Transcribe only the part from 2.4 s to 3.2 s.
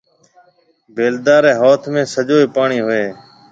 پوڻِي هوئي هيَ۔